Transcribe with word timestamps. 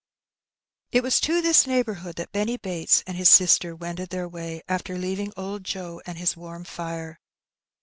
It 0.91 1.03
was 1.03 1.19
to 1.19 1.43
this 1.43 1.67
neighbourhood 1.67 2.15
that 2.15 2.31
Benny 2.31 2.57
Bates 2.57 3.03
and 3.05 3.15
his 3.15 3.29
sister 3.29 3.75
wended 3.75 4.09
their 4.09 4.27
way, 4.27 4.63
after 4.67 4.97
leaving 4.97 5.31
old 5.37 5.63
Joe 5.63 6.01
and 6.07 6.17
his 6.17 6.35
warm 6.35 6.63
fire. 6.63 7.19